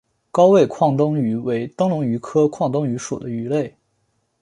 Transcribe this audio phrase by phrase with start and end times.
[0.31, 3.75] 高位眶灯鱼为灯笼鱼科眶灯鱼属的鱼类。